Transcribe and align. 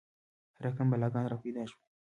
هر 0.55 0.61
رقم 0.67 0.85
بلاګان 0.91 1.25
را 1.31 1.37
پیدا 1.43 1.63
شول. 1.69 1.83